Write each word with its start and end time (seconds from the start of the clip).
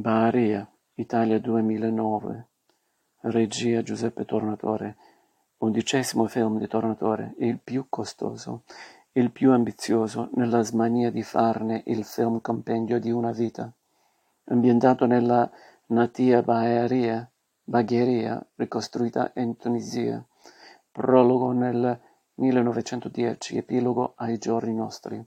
Baharia, 0.00 0.66
Italia 0.94 1.38
duemilanove, 1.38 2.46
regia 3.20 3.82
Giuseppe 3.82 4.24
Tornatore, 4.24 4.96
undicesimo 5.58 6.26
film 6.26 6.58
di 6.58 6.66
Tornatore, 6.66 7.34
il 7.40 7.58
più 7.58 7.84
costoso, 7.90 8.62
il 9.12 9.30
più 9.30 9.52
ambizioso 9.52 10.30
nella 10.36 10.62
smania 10.62 11.10
di 11.10 11.22
farne 11.22 11.82
il 11.86 12.04
film 12.04 12.40
compendio 12.40 12.98
di 12.98 13.10
una 13.10 13.30
vita. 13.32 13.70
Ambientato 14.44 15.04
nella 15.04 15.50
natia 15.88 16.42
Baharia, 16.42 17.30
Bagheria, 17.62 18.42
ricostruita 18.54 19.32
in 19.34 19.58
Tunisia, 19.58 20.24
prologo 20.90 21.52
nel 21.52 22.00
1910, 22.36 23.58
epilogo 23.58 24.14
ai 24.16 24.38
giorni 24.38 24.74
nostri. 24.74 25.22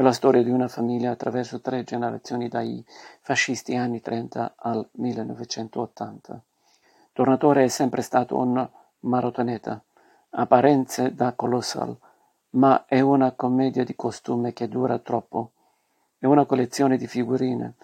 È 0.00 0.02
la 0.02 0.12
storia 0.12 0.42
di 0.42 0.48
una 0.48 0.66
famiglia 0.66 1.10
attraverso 1.10 1.60
tre 1.60 1.84
generazioni 1.84 2.48
dai 2.48 2.82
fascisti 3.20 3.76
anni 3.76 4.00
30 4.00 4.54
al 4.56 4.88
1980. 4.92 6.42
Tornatore 7.12 7.64
è 7.64 7.68
sempre 7.68 8.00
stato 8.00 8.38
un 8.38 8.66
maratoneta, 9.00 9.84
apparenze 10.30 11.14
da 11.14 11.34
colossal, 11.34 11.94
ma 12.52 12.86
è 12.86 13.00
una 13.00 13.32
commedia 13.32 13.84
di 13.84 13.94
costume 13.94 14.54
che 14.54 14.68
dura 14.68 14.98
troppo. 15.00 15.52
È 16.16 16.24
una 16.24 16.46
collezione 16.46 16.96
di 16.96 17.06
figurine, 17.06 17.74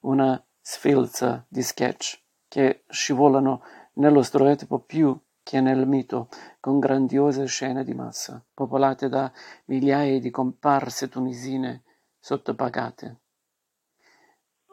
una 0.00 0.44
sfilza 0.60 1.44
di 1.46 1.62
sketch 1.62 2.20
che 2.48 2.82
scivolano 2.88 3.62
nello 3.92 4.22
stereotipo 4.22 4.80
più 4.80 5.16
che 5.42 5.60
nel 5.60 5.86
mito, 5.86 6.28
con 6.60 6.78
grandiose 6.78 7.46
scene 7.46 7.84
di 7.84 7.94
massa, 7.94 8.42
popolate 8.54 9.08
da 9.08 9.30
migliaia 9.66 10.18
di 10.20 10.30
comparse 10.30 11.08
tunisine 11.08 11.82
sottopagate. 12.18 13.20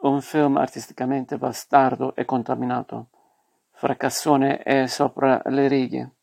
Un 0.02 0.22
film 0.22 0.56
artisticamente 0.56 1.36
bastardo 1.36 2.14
e 2.14 2.24
contaminato, 2.24 3.08
fracassone 3.72 4.62
e 4.62 4.86
sopra 4.86 5.42
le 5.46 5.68
righe, 5.68 6.14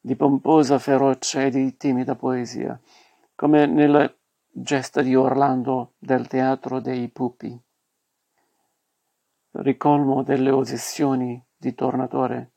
di 0.00 0.16
pomposa 0.16 0.78
ferocia 0.78 1.42
e 1.42 1.50
di 1.50 1.76
timida 1.76 2.16
poesia, 2.16 2.80
come 3.34 3.66
nelle 3.66 4.16
gesta 4.50 5.02
di 5.02 5.14
Orlando 5.14 5.92
del 5.98 6.26
teatro 6.26 6.80
dei 6.80 7.08
pupi. 7.08 7.58
Ricolmo 9.52 10.22
delle 10.22 10.50
ossessioni 10.50 11.44
di 11.56 11.74
Tornatore 11.74 12.52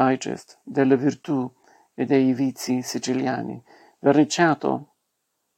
digest 0.00 0.58
delle 0.62 0.96
virtù 0.96 1.50
e 1.94 2.06
dei 2.06 2.32
vizi 2.32 2.80
siciliani, 2.80 3.62
verniciato 3.98 4.94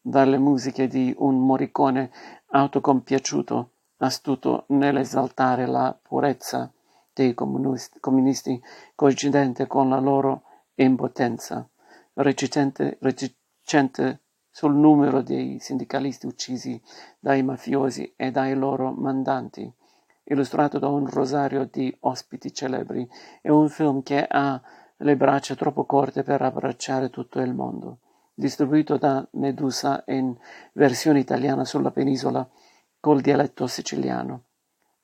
dalle 0.00 0.38
musiche 0.38 0.88
di 0.88 1.14
un 1.18 1.38
Morricone 1.38 2.10
autocompiaciuto, 2.48 3.70
astuto 3.98 4.64
nell'esaltare 4.68 5.66
la 5.66 5.96
purezza 6.00 6.72
dei 7.12 7.34
comunisti, 7.34 8.00
comunisti 8.00 8.60
coincidente 8.96 9.68
con 9.68 9.88
la 9.88 10.00
loro 10.00 10.42
impotenza, 10.74 11.68
recente, 12.14 12.98
recente 13.00 14.22
sul 14.50 14.74
numero 14.74 15.22
dei 15.22 15.60
sindacalisti 15.60 16.26
uccisi 16.26 16.82
dai 17.20 17.44
mafiosi 17.44 18.12
e 18.16 18.32
dai 18.32 18.54
loro 18.54 18.90
mandanti, 18.90 19.72
illustrato 20.24 20.78
da 20.78 20.88
un 20.88 21.06
rosario 21.08 21.68
di 21.70 21.94
ospiti 22.00 22.52
celebri, 22.52 23.08
è 23.40 23.48
un 23.48 23.68
film 23.68 24.02
che 24.02 24.26
ha 24.28 24.60
le 24.96 25.16
braccia 25.16 25.54
troppo 25.54 25.84
corte 25.84 26.22
per 26.22 26.42
abbracciare 26.42 27.10
tutto 27.10 27.40
il 27.40 27.54
mondo. 27.54 27.98
Distribuito 28.34 28.96
da 28.96 29.26
Medusa 29.32 30.02
in 30.06 30.34
versione 30.72 31.18
italiana 31.18 31.64
sulla 31.64 31.90
penisola 31.90 32.48
col 32.98 33.20
dialetto 33.20 33.66
siciliano 33.66 34.44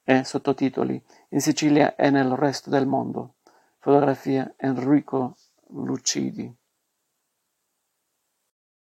e 0.04 0.24
sottotitoli 0.24 1.02
in 1.30 1.40
Sicilia 1.40 1.94
e 1.94 2.10
nel 2.10 2.30
resto 2.30 2.70
del 2.70 2.86
mondo. 2.86 3.34
Fotografia 3.78 4.54
Enrico 4.56 5.36
Lucidi. 5.70 6.57